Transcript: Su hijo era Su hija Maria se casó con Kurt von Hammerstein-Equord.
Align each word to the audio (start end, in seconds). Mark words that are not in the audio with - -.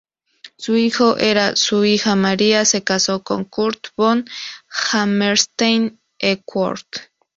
Su 0.57 0.75
hijo 0.77 1.17
era 1.19 1.55
Su 1.55 1.85
hija 1.85 2.15
Maria 2.15 2.65
se 2.65 2.83
casó 2.83 3.21
con 3.21 3.45
Kurt 3.45 3.89
von 3.95 4.25
Hammerstein-Equord. 4.91 6.87